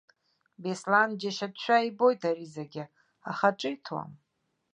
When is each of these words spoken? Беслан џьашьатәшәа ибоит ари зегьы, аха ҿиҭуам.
Беслан 0.63 1.09
џьашьатәшәа 1.19 1.77
ибоит 1.87 2.21
ари 2.29 2.51
зегьы, 2.55 2.83
аха 3.29 3.49
ҿиҭуам. 3.59 4.11